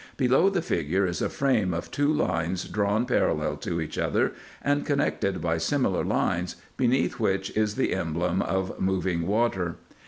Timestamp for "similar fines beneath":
5.59-7.19